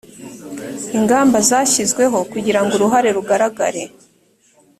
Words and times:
ingamba 0.97 1.37
zashyizweho 1.49 2.17
kugira 2.31 2.59
ngo 2.63 2.73
uruhare 2.77 3.09
rugaragare 3.17 3.83